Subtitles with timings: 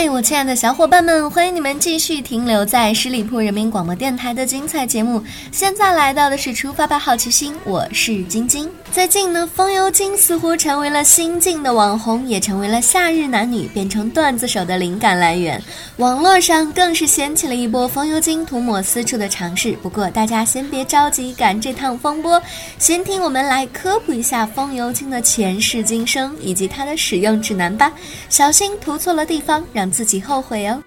[0.00, 5.20] 嗨，我亲爱的小伙伴们，欢迎你们继续停留在十里铺人民广播电台的精彩节目。
[5.50, 8.70] 现在来到的是出发吧好奇心，我是晶晶。
[8.90, 15.62] 最近呢，风油精似乎成为了新晋的网红，也成为了夏日男女变成段子手的灵感来源。
[15.98, 19.72] 网络上更是掀起了一波风油精涂抹私处的尝试。
[19.82, 22.42] 不过大家先别着急赶这趟风波，
[22.78, 27.92] 先听我们来科普一下风油精的前世今生以及它的使用指南吧，
[28.28, 29.64] 小心涂错了地方。
[29.72, 30.82] 让自己后悔哦。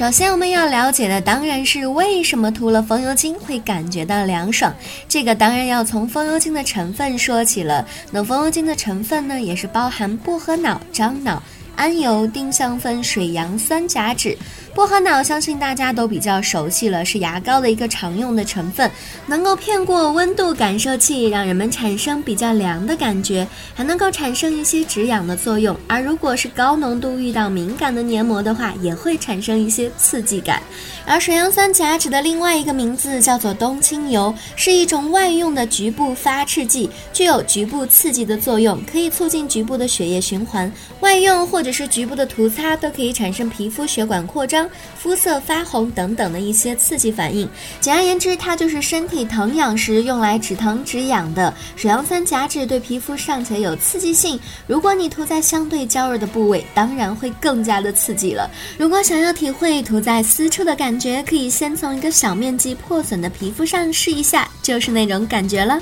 [0.00, 4.74] 首先，我们要了解的当然是为什么涂了风油精会感觉到凉爽。
[5.06, 7.86] 这个当然要从风油精的成分说起了。
[8.10, 11.42] 那风油精的成分呢，也是包含薄荷脑、樟脑、
[11.76, 14.36] 桉油、丁香酚、水杨酸甲酯。
[14.72, 18.88] 薄荷脑相信大家都比较熟悉了，是牙膏的一个常用的成分，
[19.26, 25.76] 能够骗过温度感受器，让人们产生比较凉的感觉，还能够产生一些止痒的作用。
[25.88, 30.62] 而如果是高浓度遇到敏感的黏膜的话，也会产生一些刺激感。
[31.04, 40.72] 而水杨酸甲酯的另外一个名字叫做冬青油，是一种外用的局部发赤剂，具有局部刺激的作用，可以促进局部的血液循环。
[41.00, 44.66] 外用或或者是局部的涂擦都可以产生皮肤血管扩张。
[44.98, 47.46] 肤色发红等等的一些刺激反应，
[47.82, 54.40] 简而言之，它就是身体疼痒时用来止疼止痒的水杨酸甲酯，对皮肤尚且有刺激性。
[54.66, 58.50] 如果你涂在相对娇弱的部位，当然会更加的刺激了。
[58.78, 65.78] 如果想要体会涂在私处的感觉，可以先从一个小面积破损的皮肤上试一下，就是那种感觉了。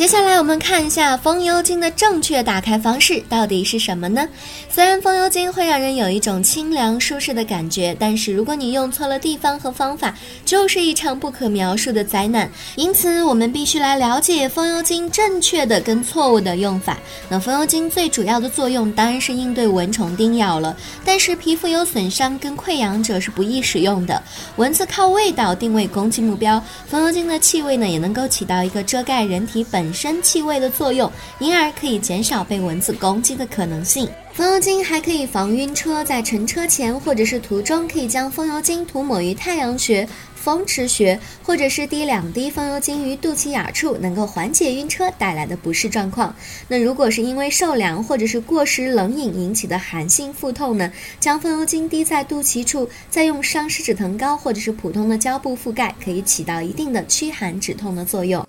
[0.00, 4.26] 接下来我们看一下风油精的正确打开方式到底是什么呢？
[4.70, 12.50] 虽然风油精会让人有一种清凉舒适的感觉，但是如果你用错了地方和方法，就是一场不可描述的灾难。
[12.76, 16.96] 因此，我们必须来了解风油精正确的跟错误的用法。
[17.28, 20.74] 那风油精最主要的作用当然是应对蚊虫叮咬了，
[21.04, 24.22] 但是皮肤有损伤跟溃疡者是不宜使用的。
[24.56, 29.89] 蚊子靠味道定位攻击目标，风油精的气味呢也能够起到一个遮盖人体本。
[29.90, 34.08] 本身气味的作用，因而可以减少被蚊子攻击的可能性。
[34.32, 46.32] 风油精还可以防晕车，在乘车前或者是途中，可以将风油精涂抹于太阳穴、风池穴，或者是滴两滴风油精于肚脐眼处，能够缓解晕车带来的不适状况。
[46.68, 50.88] 那如果是因为受凉或者是过食冷饮引起的寒性腹痛呢？
[51.18, 58.46] 将风油精滴在肚脐处，再用伤湿止疼膏或者是普通的胶布覆盖，可以起到一定的驱寒止痛的作用。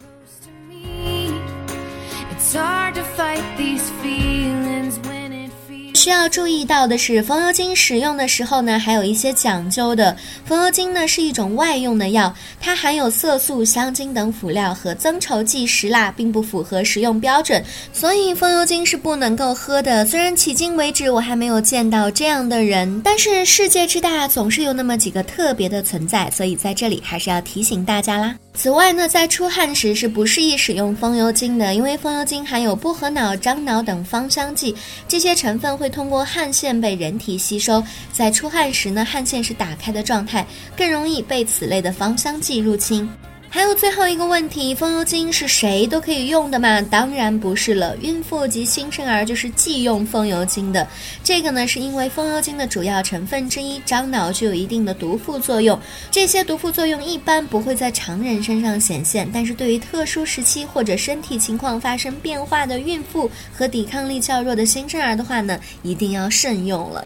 [5.94, 10.18] 需要注意到的是，风油精使用的时候呢，还有一些讲究的。
[10.44, 17.64] 风油精呢是一种外用的药，它含有色素、香精等辅料和增稠剂石蜡，并不符合食用标准，
[17.94, 20.04] 所以风油精是不能够喝的。
[20.04, 28.36] 虽然迄今为止我还没有见到这样的人，但是世界之大，总是有那么几个特别的存在，所以在这里还是要提醒大家啦。
[28.54, 34.76] 此外呢，在出汗时是不适宜使用风油精的，因为风油精含有薄荷脑、樟脑等芳香剂，
[35.08, 40.46] 这些成分会通过汗腺被人体吸收，在出汗时呢，汗腺是打开的状态，
[40.78, 43.10] 更容易被此类的芳香剂入侵。
[43.54, 46.82] 还有最后一个问题，风油精是谁都可以用的吗？
[46.84, 50.88] 当然不是了，孕妇及新生儿就是忌用风油精的。
[51.22, 55.78] 这个呢，是因为风油精的主要成分之一樟脑具有一定的毒副作用，
[56.10, 67.06] 这些毒副作用一般不会在常人身上显现，但是对于特殊时期或者身体情况发生变化的孕妇和抵抗力较弱的新生儿的话呢，一定要慎用了。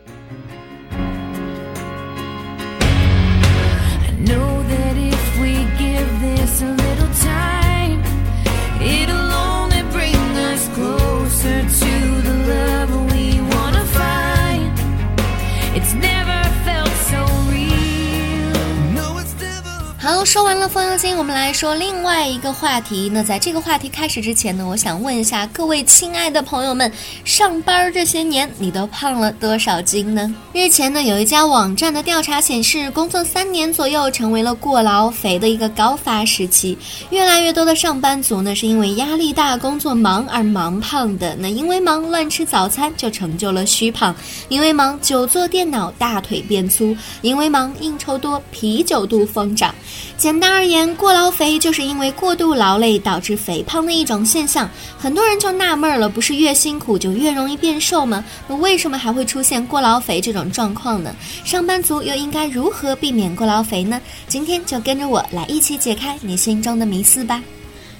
[20.35, 23.09] 说完了风油精，我们来说另外一个话题。
[23.09, 26.91] 那在这个话题开始之前呢，我想问一下各位亲爱的朋友们，
[27.23, 30.35] 上班这些年你都胖了多少斤呢？
[30.51, 36.77] 日前呢，有一家网站的调查显示，工作三年左右成为了过劳肥的一个高发时期。
[37.11, 41.33] 越来越多的上班族呢，是因为压力大、工作忙而忙胖的。
[41.39, 44.13] 那因为忙乱吃早餐就成就了虚胖，
[44.49, 49.73] 因为忙久坐电脑大腿变粗，因为忙应酬多啤酒肚疯长。
[50.25, 54.67] 简单而言，过劳肥就是因为过度劳累导致肥胖的一种现象。
[54.97, 58.25] 很多人就纳闷了，不是越辛苦就越容易变瘦吗？
[58.47, 61.15] 那为什么还会出现过劳肥这种状况呢？
[61.43, 64.01] 上班族又应该如何避免过劳肥呢？
[64.27, 67.39] 今天就跟着我来一起解开你心中的迷思吧。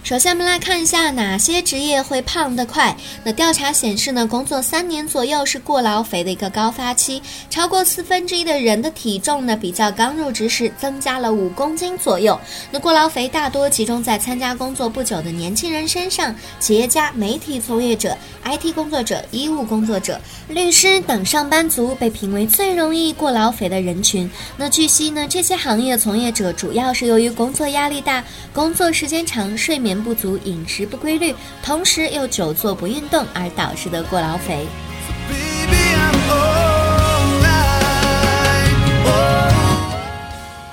[0.05, 2.95] 首先，我们来看一下哪些职业会胖得快。
[3.23, 7.19] 那调查显示呢，工作三年左右是过劳肥的一个高发期，
[7.49, 12.39] 超过四分之一的人的体重呢，比较刚入职时增加了五公斤左右。
[12.69, 24.29] 那过劳肥大多集中在参加工作不久的年轻人身上，企业家、媒体从业者、IT 工作者、医务工作者、律师等上班族被评为最容易过劳肥的人群。
[24.55, 28.23] 那据悉呢，这些行业从业者主要是由于工作压力大、
[28.53, 29.94] 工作时间长、睡眠。
[30.03, 31.33] 不足、饮食不规律，
[31.63, 34.65] 同时又久坐不运动而导致的过劳肥。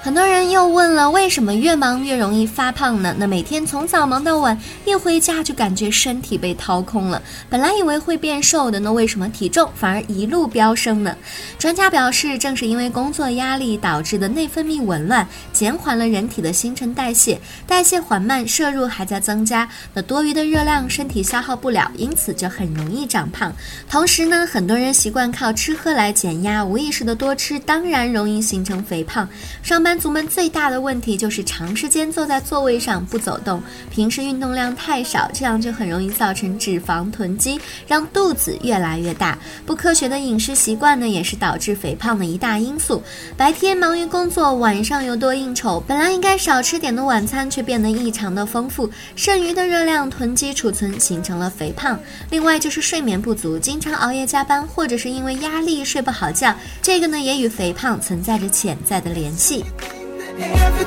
[0.04, 3.14] 很多人又问了，为什么越忙越容易发胖呢？
[3.16, 7.22] 那每天从早忙到晚，一回家就感觉身体被掏空了。
[7.48, 11.16] 本来以为会变瘦的，那为什么体重反而一路飙升呢？
[11.56, 23.52] 专家表示，正是因为工作压力导致的内分泌紊乱，减缓了人体的新陈代谢，代谢缓慢，摄入还在增加，那多余的热量身体消耗不了，因此就很容易长胖。
[23.88, 29.28] 同时呢，很多人习惯靠吃喝来减压，无意识的多吃，当然容易形成肥胖。
[29.62, 29.91] 上班。
[29.98, 39.38] 族们最大的问题就是长时间坐在座位上不走动，平时运动量太少，这样就很容易造成脂肪囤积，让肚子越来越大。
[39.66, 43.02] 不科学的饮食习惯呢，也是导致肥胖的一大因素。
[43.36, 51.98] 白天忙于工作，晚上又多应酬，本来应该少吃点的晚餐却变得异常的丰富，剩余的热量囤积储存，形成了肥胖。
[52.30, 59.64] 另外就是睡眠不足，经常熬夜加班，或者是因为压力睡不好觉，这个呢也与肥胖存在着潜在的联系。
[60.40, 60.81] Every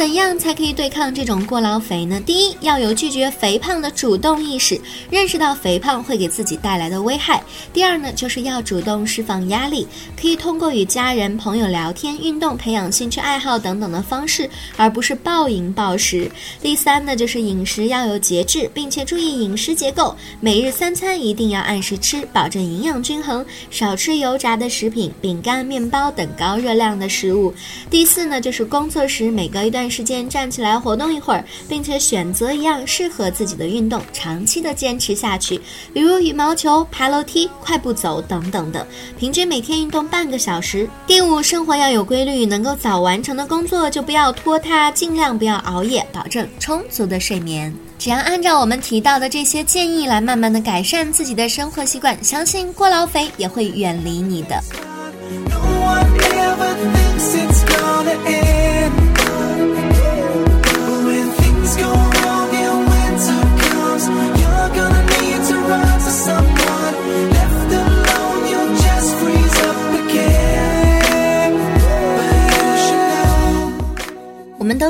[0.00, 2.18] 怎样才可以对抗这种过劳肥呢？
[2.24, 4.80] 第一，要有拒绝肥胖的主动意识，
[5.10, 7.44] 认识到肥胖会给自己带来的危害。
[7.70, 9.86] 第二呢，就是要主动释放压力，
[10.18, 14.48] 可以通过与家人、朋友聊天、运动、培养兴趣爱好等等的方式，
[14.78, 16.30] 而不是暴饮暴食。
[16.62, 27.52] 第三呢，就是饮食要有节制，并且注意饮食结构，每日三餐一定要按时吃，保证营养均衡，少吃油炸的食品、饼干、面包等高热量的食物。
[27.90, 35.60] 第四呢，就是工作时每隔一段时间站起来活动一会儿，并且选择一样适合自己的运动，长期的坚持下去，
[35.92, 38.86] 比如羽毛球、爬楼梯、快步走等等的，
[39.18, 40.88] 平均每天运动半个小时。
[41.06, 47.74] 第五，生活要有规律，能够早完成的工作就不要拖沓，尽量不要熬夜，保证充足的睡眠。
[47.98, 54.89] 只要按照我们提到的这些建议来慢慢的改善自己的生活习惯，相信过劳肥也会远离你的。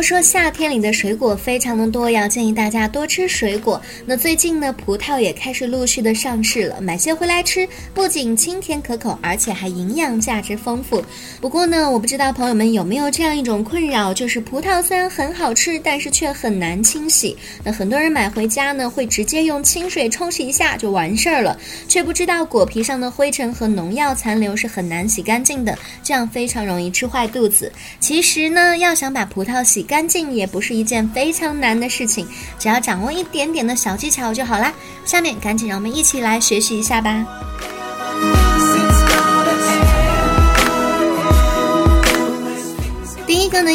[0.00, 3.78] 都说夏天里的水果非常的多，要建议大家多吃水果。
[4.07, 11.04] 那最近呢，葡萄也开始陆续的上市了，买些回来吃，不仅清甜可口，而且还营养价值丰富。
[11.38, 17.37] 不过呢，我不知道朋友们有没有这样一种困扰，就是葡萄虽然很好吃，但是却很难清洗。
[17.62, 27.71] 那很多人买回家呢，会直接用清水冲洗一下就完事儿了，却不知道果皮上的灰尘和农药残留是很难洗干净的，这样非常容易吃坏肚子。
[28.00, 32.25] 其实呢，要想把葡萄洗干净也不是一件非常难的事情，
[32.61, 34.73] 只要掌握一点点的小技巧就好啦。
[35.04, 37.26] 下面赶紧让我们一起来学习一下吧。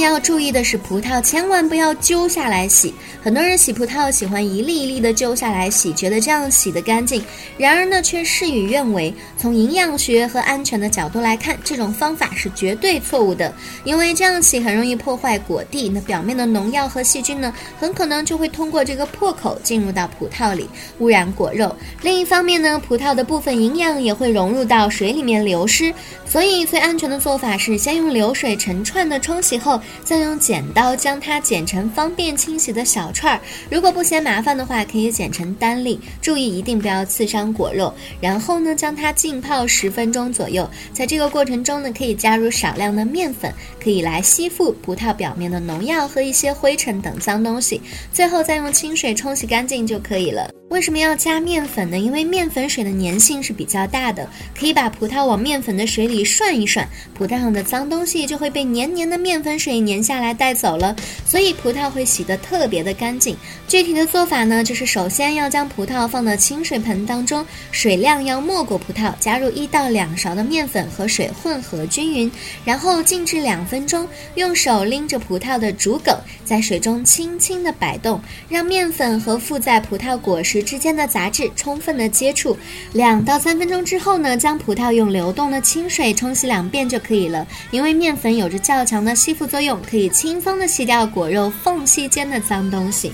[0.05, 2.93] 要注意的是，葡萄千万不要揪下来洗。
[3.23, 7.23] 很多人洗葡萄喜欢一粒一粒的揪下来洗，觉得这样洗得干净。
[7.57, 9.11] 然而呢，却事与愿违。
[9.35, 13.51] 从营养学和安全的角度来看，这种方法是绝对错误的。
[13.83, 20.69] 因为这样洗很容易破坏果蒂，那表面的农药和细菌呢，很可能就会通过这个破口进入到葡萄里，
[20.99, 21.75] 污染果肉。
[22.03, 25.91] 另一方面呢，葡萄的部分营养也会融入到水里面流失。
[26.27, 33.39] 所以最安全的做法是先用流水成串的冲洗后，再用剪刀将它剪成方便清洗的小串儿。
[33.69, 37.93] 如果不嫌麻烦的话，可以剪成单粒，注意一定不要刺伤果肉。
[38.19, 40.69] 然后呢，将它浸泡十分钟左右。
[40.93, 47.81] 在这个过程中呢，可以加入少量的面粉，可以来吸附葡萄表面的农药和一些灰尘等脏东西。
[48.11, 50.49] 最后再用清水冲洗干净就可以了。
[50.69, 51.97] 为什么要加面粉呢？
[51.97, 54.27] 因为面粉水的粘性是比较大的，
[54.59, 63.37] 可以把葡萄往面粉的水里涮一涮，葡萄上的脏东西就会被黏黏的面粉水粘下来带走了，所以葡萄会洗得特别的干净。
[63.67, 72.29] 具体的做法呢，就是首先要将葡萄放到清水盆当中，水量要没过葡萄，加入一到两勺的面粉和水混合均匀，
[72.65, 78.19] 然后静置两分钟，用手拎着葡萄的主梗，在水中轻轻地摆动，
[78.49, 80.54] 让面粉和附在葡萄果实。
[80.61, 82.57] 之间的杂质充分的接触，
[82.93, 87.45] 两到三分钟之后呢，将葡萄用流动的清水冲洗两遍就可以了。
[87.71, 93.11] 因为面粉有着较强的吸附作用，可以轻松的洗掉果肉缝隙间的脏东西。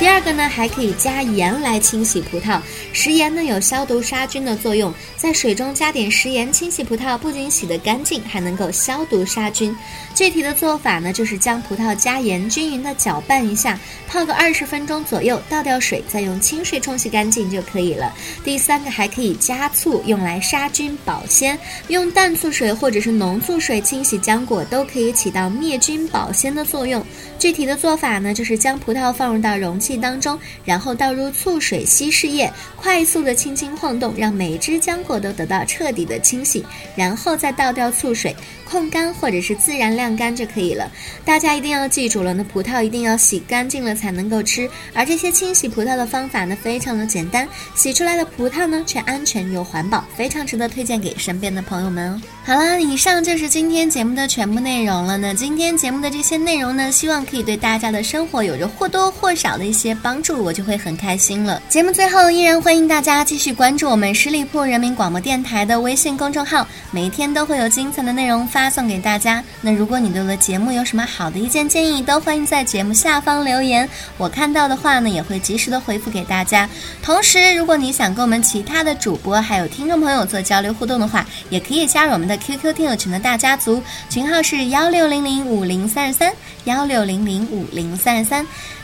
[0.00, 2.58] 第二个呢，还可以加盐来清洗葡萄。
[2.90, 9.76] 食盐呢有消毒杀菌的作用，在水中加点食盐清洗葡萄，不仅洗得干净，还能够消毒杀菌。
[10.14, 13.78] 具体的做法呢，就是将葡萄加盐均匀的搅拌一下，
[14.08, 18.10] 泡个二十分钟左右，倒掉水，再用清水冲洗干净就可以了。
[18.42, 21.58] 第三个还可以加醋，用来杀菌保鲜。
[21.88, 27.04] 用淡醋水或者是浓醋水清洗浆果，都可以起到灭菌保鲜的作用。
[27.38, 29.89] 具体的做法呢，就是将葡萄放入到容器。
[29.96, 36.64] 当中，然后倒入醋水稀释液，快速的轻轻晃动，让每只浆果都得到彻底的清洗，
[36.96, 38.34] 然后再倒掉醋水。
[38.70, 40.88] 控干或者是自然晾干就可以了。
[41.24, 44.70] 大家一定要记住了，那葡萄一定要洗干净了才能够吃。
[44.94, 52.22] 而这些清洗葡萄的方法呢，非常的简单，洗出来的葡萄呢却安全又环保，非常值得推荐给身边的朋友们哦。
[52.44, 55.18] 好啦，以上就是今天节目的全部内容了。
[55.18, 61.60] 那今天节目的这些内容呢，希望可以对大家的生活有着或多或少的一些些帮助，我就会很开心了。
[61.68, 68.70] 节目最后依然欢迎大家继续关注我们十里铺人民广播电台的微信公众号，每天都会有精彩的内容发。
[68.70, 69.42] 送给大家。
[69.60, 73.88] 那如果你对我的节目有什么好的意见建议，都欢迎在节目下方留言。
[74.16, 76.68] 我看到的话呢，也会及时的回复给大家。
[77.02, 86.32] 同时，如果你想跟我们其他的主播还有听众朋友做交流互动的话，也可以加入我们的 QQ 听友群的大家族，群号是幺六零零五零三十三
[86.64, 88.46] 幺六零零五零三十三。